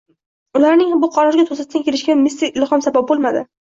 [0.59, 3.51] Ularning bu qarorga to‘satdan kelishiga mistik ilhom sabab bo‘lmadi